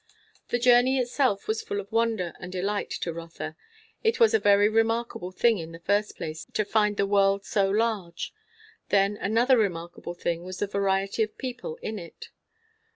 The 0.47 0.57
journey 0.57 0.97
itself 0.97 1.47
was 1.47 1.61
full 1.61 1.79
of 1.79 1.91
wonder 1.91 2.33
and 2.39 2.51
delight 2.51 2.89
to 3.01 3.13
Rotha. 3.13 3.55
It 4.03 4.19
was 4.19 4.33
a 4.33 4.39
very 4.39 4.67
remarkable 4.67 5.31
thing, 5.31 5.59
in 5.59 5.73
the 5.73 5.79
first 5.79 6.17
place, 6.17 6.47
to 6.53 6.65
find 6.65 6.97
the 6.97 7.05
world 7.05 7.45
so 7.45 7.69
large; 7.69 8.33
then 8.89 9.15
another 9.15 9.59
remarkable 9.59 10.15
thing 10.15 10.43
was 10.43 10.57
the 10.57 10.65
variety 10.65 11.21
of 11.21 11.29
the 11.29 11.35
people 11.35 11.77
in 11.83 11.99
it. 11.99 12.29